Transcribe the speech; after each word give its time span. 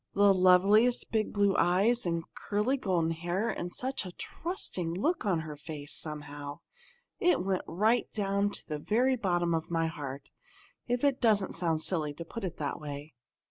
"The 0.15 0.33
loveliest 0.33 1.11
big 1.11 1.31
blue 1.31 1.55
eyes, 1.57 2.07
and 2.07 2.23
curly 2.33 2.75
golden 2.75 3.11
hair, 3.11 3.49
and 3.49 3.71
such 3.71 4.03
a 4.03 4.11
trusting 4.11 4.95
look 4.95 5.25
in 5.25 5.41
her 5.41 5.55
face, 5.55 5.93
somehow! 5.93 6.61
It 7.19 7.45
went 7.45 7.61
right 7.67 8.11
down 8.11 8.49
to 8.49 8.67
the 8.67 8.79
very 8.79 9.15
bottom 9.15 9.53
of 9.53 9.69
my 9.69 9.85
heart, 9.85 10.31
if 10.87 11.03
it 11.03 11.21
doesn't 11.21 11.53
sound 11.53 11.83
silly 11.83 12.15
to 12.15 12.25
put 12.25 12.43
it 12.43 12.57
that 12.57 12.79
way." 12.81 13.13